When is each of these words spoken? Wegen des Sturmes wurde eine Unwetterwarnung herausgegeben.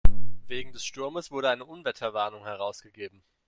Wegen 0.47 0.71
des 0.73 0.83
Sturmes 0.83 1.29
wurde 1.29 1.51
eine 1.51 1.63
Unwetterwarnung 1.63 2.41
herausgegeben. 2.43 3.23